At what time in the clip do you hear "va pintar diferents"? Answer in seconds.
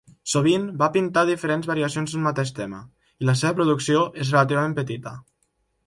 0.81-1.69